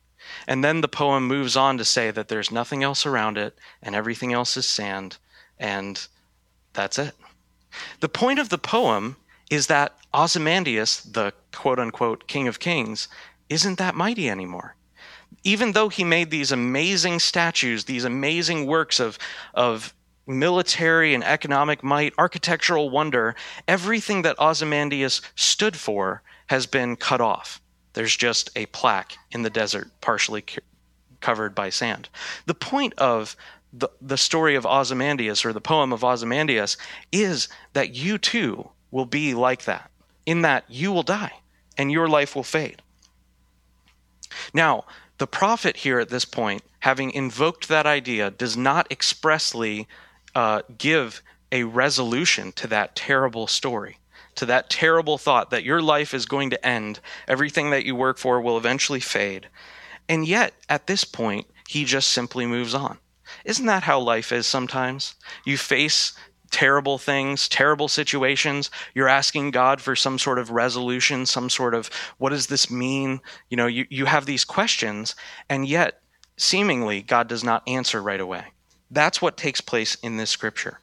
[0.47, 3.95] And then the poem moves on to say that there's nothing else around it, and
[3.95, 5.17] everything else is sand,
[5.59, 6.07] and
[6.75, 7.15] that's it.
[8.01, 9.17] The point of the poem
[9.51, 13.09] is that Ozymandias, the quote unquote king of kings,
[13.49, 14.75] isn't that mighty anymore.
[15.45, 19.19] Even though he made these amazing statues, these amazing works of,
[19.55, 19.95] of
[20.27, 23.35] military and economic might, architectural wonder,
[23.67, 27.61] everything that Ozymandias stood for has been cut off.
[27.95, 30.45] There's just a plaque in the desert, partially
[31.21, 32.09] covered by sand.
[32.47, 33.37] The point of
[33.73, 36.77] the, the story of Ozymandias or the poem of Ozymandias
[37.13, 39.91] is that you too will be like that,
[40.27, 41.33] in that you will die
[41.77, 42.83] and your life will fade.
[44.53, 44.85] Now,
[45.19, 49.87] the prophet here at this point, having invoked that idea, does not expressly
[50.35, 53.99] uh, give a resolution to that terrible story,
[54.37, 58.19] to that terrible thought that your life is going to end, everything that you work
[58.19, 59.49] for will eventually fade.
[60.09, 62.99] And yet, at this point, he just simply moves on.
[63.45, 65.15] Isn't that how life is sometimes?
[65.45, 66.13] You face
[66.51, 68.71] terrible things, terrible situations.
[68.95, 73.21] You're asking God for some sort of resolution, some sort of what does this mean?
[73.51, 75.15] You know, you, you have these questions,
[75.49, 76.01] and yet
[76.37, 78.45] seemingly God does not answer right away.
[78.91, 80.81] That's what takes place in this scripture.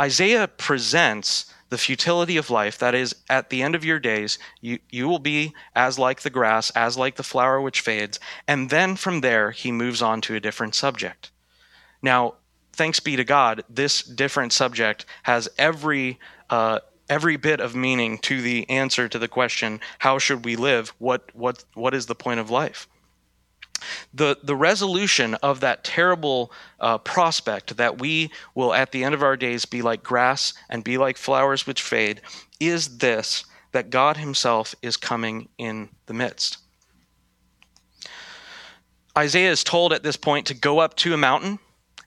[0.00, 4.78] Isaiah presents the futility of life, that is, at the end of your days, you,
[4.90, 8.94] you will be as like the grass, as like the flower which fades, and then
[8.94, 11.32] from there he moves on to a different subject.
[12.00, 12.34] Now,
[12.72, 18.40] thanks be to God, this different subject has every uh, every bit of meaning to
[18.40, 20.94] the answer to the question, how should we live?
[20.98, 22.86] What what what is the point of life?
[24.12, 29.22] The the resolution of that terrible uh, prospect that we will at the end of
[29.22, 32.20] our days be like grass and be like flowers which fade
[32.60, 36.58] is this that God Himself is coming in the midst.
[39.16, 41.58] Isaiah is told at this point to go up to a mountain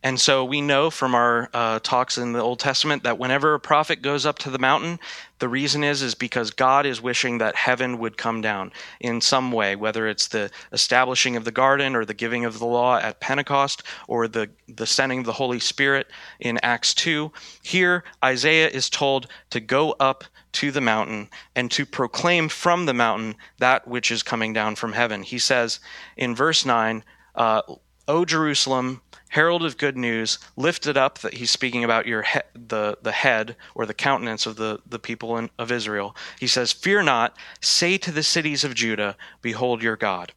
[0.04, 3.60] And so we know from our uh, talks in the Old Testament that whenever a
[3.60, 5.00] prophet goes up to the mountain,
[5.40, 9.52] the reason is is because God is wishing that heaven would come down in some
[9.52, 13.20] way, whether it's the establishing of the garden or the giving of the law at
[13.20, 16.08] Pentecost or the, the sending of the Holy Spirit
[16.40, 17.32] in Acts 2.
[17.64, 20.24] Here, Isaiah is told to go up
[20.54, 24.94] to the mountain and to proclaim from the mountain that which is coming down from
[24.94, 25.22] heaven.
[25.24, 25.80] He says
[26.16, 27.04] in verse 9,
[27.36, 27.62] uh,
[28.08, 32.98] O Jerusalem, herald of good news, lifted up that he's speaking about your he- the
[33.02, 36.16] the head or the countenance of the the people in, of Israel.
[36.40, 40.34] He says, "Fear not, say to the cities of Judah, behold your God."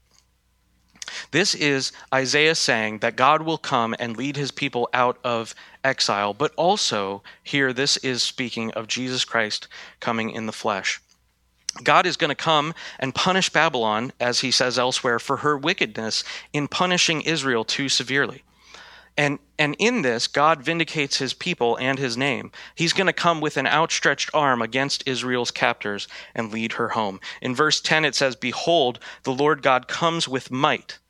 [1.32, 6.34] This is Isaiah saying that God will come and lead his people out of exile,
[6.34, 9.66] but also here this is speaking of Jesus Christ
[9.98, 11.00] coming in the flesh.
[11.84, 16.24] God is going to come and punish Babylon, as he says elsewhere, for her wickedness
[16.52, 18.42] in punishing Israel too severely.
[19.20, 22.52] And, and in this, God vindicates his people and his name.
[22.74, 27.20] He's going to come with an outstretched arm against Israel's captors and lead her home.
[27.42, 31.00] In verse 10, it says, Behold, the Lord God comes with might,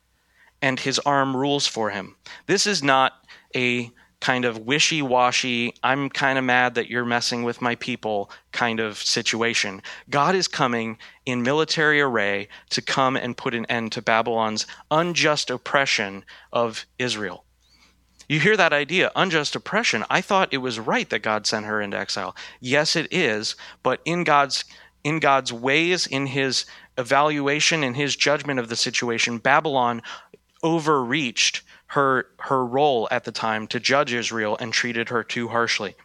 [0.61, 2.17] and his arm rules for him.
[2.47, 3.13] This is not
[3.55, 3.89] a
[4.19, 8.81] kind of wishy washy, I'm kind of mad that you're messing with my people kind
[8.81, 9.81] of situation.
[10.09, 15.49] God is coming in military array to come and put an end to Babylon's unjust
[15.49, 17.45] oppression of Israel.
[18.31, 20.05] You hear that idea, unjust oppression.
[20.09, 22.33] I thought it was right that God sent her into exile.
[22.61, 24.63] Yes, it is, but in God's
[25.03, 26.65] in God's ways, in his
[26.97, 30.01] evaluation, in his judgment of the situation, Babylon
[30.63, 35.95] overreached her her role at the time to judge Israel and treated her too harshly.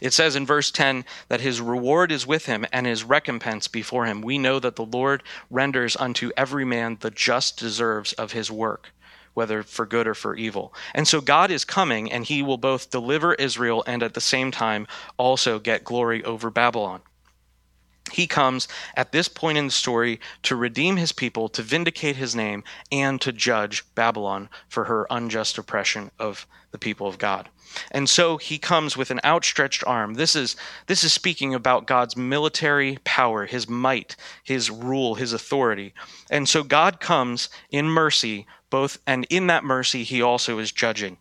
[0.00, 4.06] It says in verse 10 that his reward is with him and his recompense before
[4.06, 4.22] him.
[4.22, 8.92] We know that the Lord renders unto every man the just deserves of his work,
[9.34, 10.74] whether for good or for evil.
[10.94, 14.50] And so God is coming and he will both deliver Israel and at the same
[14.50, 17.02] time also get glory over Babylon.
[18.12, 18.66] He comes
[18.96, 23.20] at this point in the story to redeem his people, to vindicate his name, and
[23.20, 27.48] to judge Babylon for her unjust oppression of the people of God.
[27.92, 30.14] And so he comes with an outstretched arm.
[30.14, 30.56] This is
[30.86, 35.94] this is speaking about God's military power, his might, his rule, his authority.
[36.30, 41.18] And so God comes in mercy, both and in that mercy he also is judging.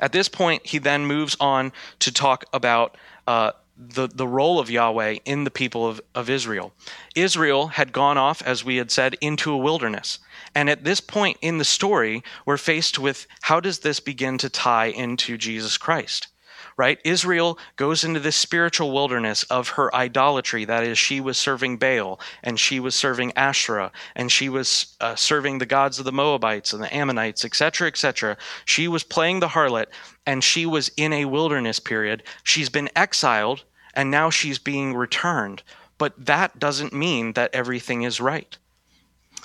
[0.00, 2.96] At this point, he then moves on to talk about
[3.26, 6.72] uh, the, the role of Yahweh in the people of, of Israel.
[7.14, 10.20] Israel had gone off, as we had said, into a wilderness.
[10.54, 14.48] And at this point in the story, we're faced with how does this begin to
[14.48, 16.28] tie into Jesus Christ?
[16.76, 16.98] Right?
[17.04, 20.64] Israel goes into this spiritual wilderness of her idolatry.
[20.64, 25.14] That is, she was serving Baal and she was serving Asherah and she was uh,
[25.14, 28.36] serving the gods of the Moabites and the Ammonites, etc., etc.
[28.64, 29.86] She was playing the harlot
[30.26, 32.22] and she was in a wilderness period.
[32.42, 33.64] She's been exiled
[33.94, 35.62] and now she's being returned.
[35.96, 38.56] But that doesn't mean that everything is right.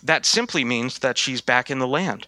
[0.01, 2.27] That simply means that she's back in the land.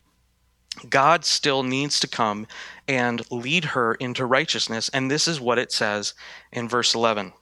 [0.90, 2.48] God still needs to come
[2.88, 4.90] and lead her into righteousness.
[4.90, 6.14] And this is what it says
[6.52, 7.34] in verse 11.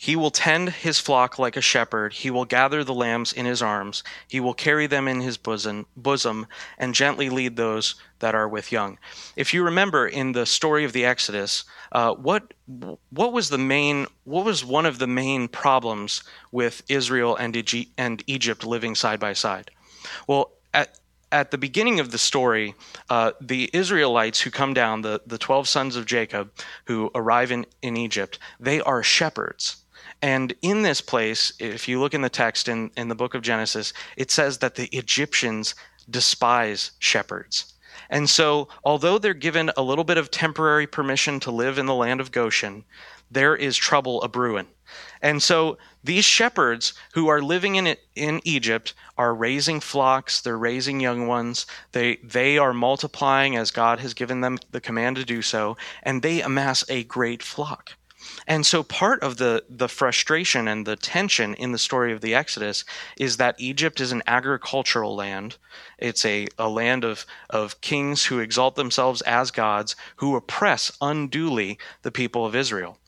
[0.00, 2.12] He will tend his flock like a shepherd.
[2.12, 4.04] He will gather the lambs in his arms.
[4.28, 6.46] He will carry them in his bosom, bosom
[6.78, 8.98] and gently lead those that are with young.
[9.34, 12.54] If you remember in the story of the Exodus, uh, what
[13.10, 17.56] what was the main what was one of the main problems with Israel and,
[17.98, 19.72] and Egypt living side by side?
[20.28, 20.98] Well, at
[21.30, 22.74] at the beginning of the story,
[23.10, 26.50] uh, the Israelites who come down, the, the 12 sons of Jacob
[26.86, 29.84] who arrive in, in Egypt, they are shepherds.
[30.22, 33.42] And in this place, if you look in the text in, in the book of
[33.42, 35.74] Genesis, it says that the Egyptians
[36.10, 37.74] despise shepherds.
[38.10, 41.94] And so, although they're given a little bit of temporary permission to live in the
[41.94, 42.84] land of Goshen,
[43.30, 44.66] there is trouble a brewing.
[45.20, 51.00] And so these shepherds who are living in in Egypt are raising flocks, they're raising
[51.00, 51.66] young ones.
[51.92, 56.22] They they are multiplying as God has given them the command to do so, and
[56.22, 57.94] they amass a great flock.
[58.46, 62.34] And so part of the the frustration and the tension in the story of the
[62.34, 62.84] Exodus
[63.16, 65.56] is that Egypt is an agricultural land.
[65.98, 71.78] It's a, a land of, of kings who exalt themselves as gods, who oppress unduly
[72.02, 72.98] the people of Israel.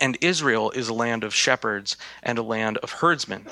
[0.00, 3.46] And Israel is a land of shepherds and a land of herdsmen.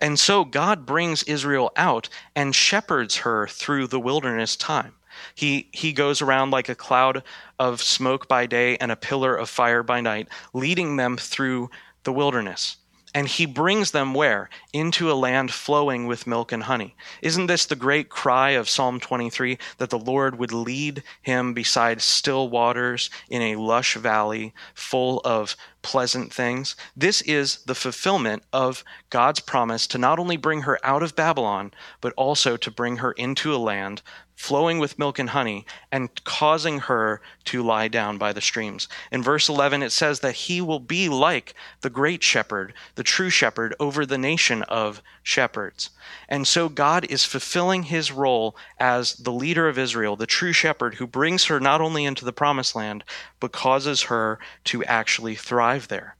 [0.00, 4.94] And so God brings Israel out and shepherds her through the wilderness time.
[5.34, 7.22] He, he goes around like a cloud
[7.58, 11.70] of smoke by day and a pillar of fire by night, leading them through
[12.04, 12.76] the wilderness.
[13.14, 14.48] and he brings them where?
[14.72, 16.94] Into a land flowing with milk and honey.
[17.22, 22.00] Isn't this the great cry of Psalm 23 that the Lord would lead him beside
[22.02, 26.76] still waters in a lush valley full of pleasant things?
[26.96, 31.72] This is the fulfillment of God's promise to not only bring her out of Babylon,
[32.00, 34.02] but also to bring her into a land
[34.40, 38.88] flowing with milk and honey, and causing her to lie down by the streams.
[39.12, 41.52] In verse 11, it says that he will be like
[41.82, 45.90] the great shepherd, the true shepherd, over the nation of shepherds.
[46.26, 50.94] And so God is fulfilling his role as the leader of Israel, the true shepherd
[50.94, 53.04] who brings her not only into the promised land,
[53.40, 56.16] but causes her to actually thrive there.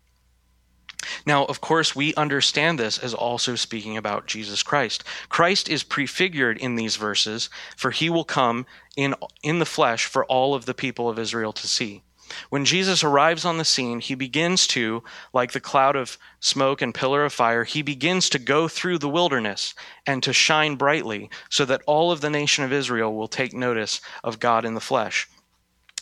[1.26, 5.04] Now, of course, we understand this as also speaking about Jesus Christ.
[5.28, 10.24] Christ is prefigured in these verses, for he will come in, in the flesh for
[10.26, 12.02] all of the people of Israel to see.
[12.48, 16.94] When Jesus arrives on the scene, he begins to, like the cloud of smoke and
[16.94, 19.74] pillar of fire, he begins to go through the wilderness
[20.06, 24.00] and to shine brightly so that all of the nation of Israel will take notice
[24.22, 25.28] of God in the flesh.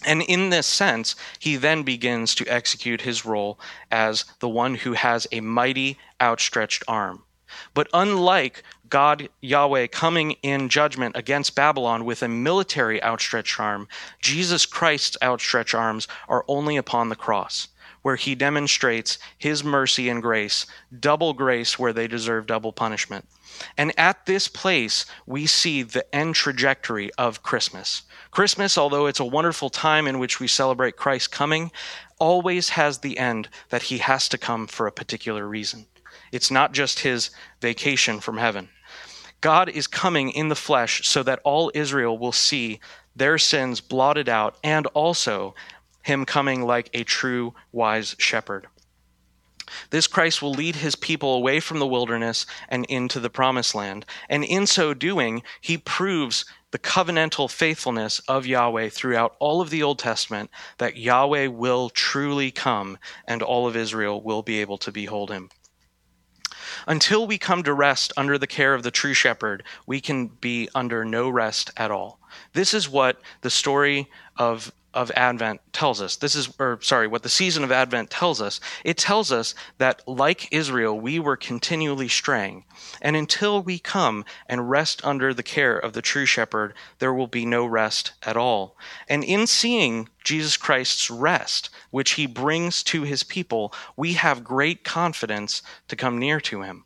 [0.05, 3.59] And in this sense, he then begins to execute his role
[3.90, 7.24] as the one who has a mighty outstretched arm.
[7.74, 13.89] But unlike God Yahweh coming in judgment against Babylon with a military outstretched arm,
[14.20, 17.68] Jesus Christ's outstretched arms are only upon the cross,
[18.03, 20.66] where he demonstrates his mercy and grace,
[20.99, 23.26] double grace where they deserve double punishment.
[23.76, 28.03] And at this place, we see the end trajectory of Christmas.
[28.30, 31.72] Christmas, although it's a wonderful time in which we celebrate Christ's coming,
[32.18, 35.86] always has the end that he has to come for a particular reason.
[36.30, 37.30] It's not just his
[37.61, 38.68] vacation from heaven.
[39.41, 42.80] God is coming in the flesh so that all Israel will see
[43.14, 45.55] their sins blotted out and also
[46.03, 48.66] him coming like a true wise shepherd.
[49.91, 54.07] This Christ will lead his people away from the wilderness and into the promised land.
[54.28, 59.82] And in so doing, he proves the covenantal faithfulness of Yahweh throughout all of the
[59.82, 64.93] Old Testament that Yahweh will truly come and all of Israel will be able to
[64.93, 65.51] behold him.
[66.86, 70.68] Until we come to rest under the care of the true shepherd, we can be
[70.74, 72.20] under no rest at all.
[72.52, 76.16] This is what the story of of Advent tells us.
[76.16, 78.61] This is, or sorry, what the season of Advent tells us.
[78.84, 82.64] It tells us that, like Israel, we were continually straying.
[83.03, 87.26] And until we come and rest under the care of the true shepherd, there will
[87.26, 88.76] be no rest at all.
[89.09, 94.84] And in seeing Jesus Christ's rest, which he brings to his people, we have great
[94.84, 96.84] confidence to come near to him.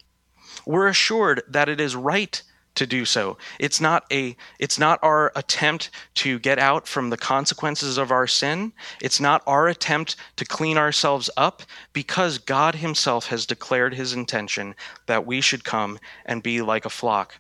[0.67, 2.43] We're assured that it is right
[2.75, 3.37] to do so.
[3.59, 8.27] It's not a it's not our attempt to get out from the consequences of our
[8.27, 8.73] sin.
[9.01, 11.63] It's not our attempt to clean ourselves up
[11.93, 14.75] because God himself has declared his intention
[15.07, 17.37] that we should come and be like a flock.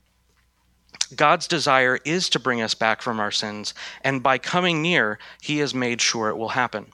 [1.14, 5.59] God's desire is to bring us back from our sins, and by coming near, he
[5.59, 6.87] has made sure it will happen.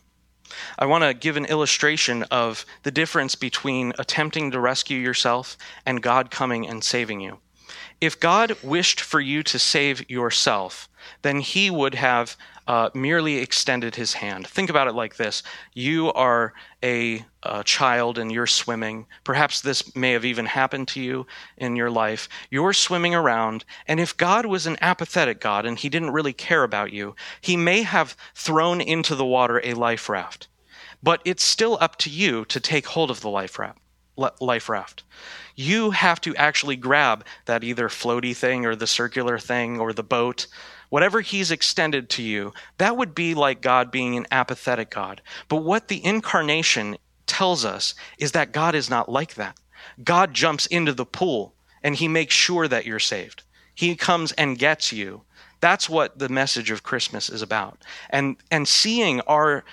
[0.78, 6.02] I want to give an illustration of the difference between attempting to rescue yourself and
[6.02, 7.38] God coming and saving you.
[8.00, 10.88] If God wished for you to save yourself,
[11.22, 12.36] then he would have
[12.68, 14.46] uh, merely extended his hand.
[14.46, 15.42] Think about it like this
[15.74, 16.52] you are
[16.84, 19.06] a, a, child and you're swimming.
[19.24, 21.26] Perhaps this may have even happened to you
[21.56, 22.28] in your life.
[22.50, 26.62] You're swimming around, and if God was an apathetic God and he didn't really care
[26.62, 30.46] about you, he may have thrown into the water a life raft.
[31.02, 33.78] But it's still up to you to take hold of the life raft.
[34.40, 35.04] Life raft
[35.58, 40.04] you have to actually grab that either floaty thing or the circular thing or the
[40.04, 40.46] boat,
[40.88, 42.52] whatever he's extended to you.
[42.78, 45.20] That would be like God being an apathetic God.
[45.48, 46.96] But what the incarnation
[47.26, 49.58] tells us is that God is not like that.
[50.04, 53.42] God jumps into the pool and he makes sure that you're saved.
[53.74, 55.22] He comes and gets you.
[55.58, 57.82] That's what the message of Christmas is about.
[58.10, 59.64] And and seeing our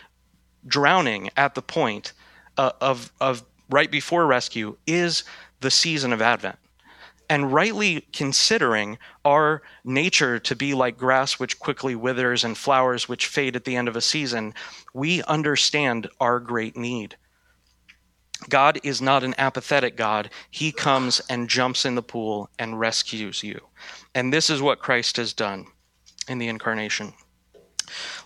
[0.65, 2.13] drowning at the point
[2.57, 5.23] uh, of of right before rescue is
[5.61, 6.57] the season of Advent.
[7.27, 13.25] And rightly considering our nature to be like grass which quickly withers and flowers which
[13.25, 14.53] fade at the end of a season,
[14.93, 17.15] we understand our great need.
[18.49, 20.29] God is not an apathetic God.
[20.51, 23.59] He comes and jumps in the pool and rescues you.
[24.13, 25.65] And this is what Christ has done
[26.27, 27.13] in the incarnation.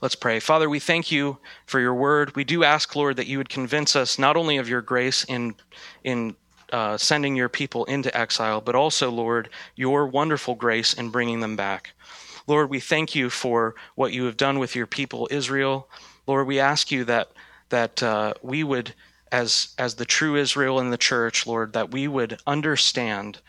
[0.01, 0.39] Let's pray.
[0.39, 2.35] Father, we thank you for your word.
[2.35, 5.55] We do ask, Lord, that you would convince us not only of your grace in,
[6.03, 6.35] in
[6.71, 11.55] uh, sending your people into exile, but also, Lord, your wonderful grace in bringing them
[11.55, 11.91] back.
[12.47, 15.89] Lord, we thank you for what you have done with your people, Israel.
[16.27, 17.31] Lord, we ask you that
[17.69, 18.93] that uh, we would
[19.31, 23.39] as, as the true Israel in the church, Lord, that we would understand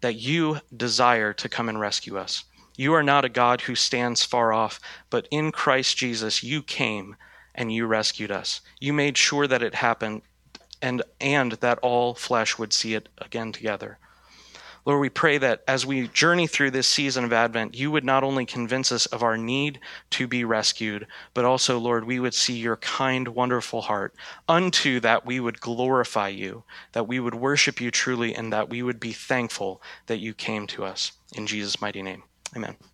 [0.00, 2.44] that you desire to come and rescue us.
[2.76, 4.78] You are not a God who stands far off,
[5.10, 7.16] but in Christ Jesus, you came
[7.54, 8.60] and you rescued us.
[8.78, 10.22] You made sure that it happened
[10.82, 13.98] and, and that all flesh would see it again together.
[14.84, 18.22] Lord, we pray that as we journey through this season of Advent, you would not
[18.22, 22.56] only convince us of our need to be rescued, but also, Lord, we would see
[22.56, 24.14] your kind, wonderful heart.
[24.48, 26.62] Unto that we would glorify you,
[26.92, 30.68] that we would worship you truly, and that we would be thankful that you came
[30.68, 31.10] to us.
[31.34, 32.22] In Jesus' mighty name,
[32.56, 32.86] amen.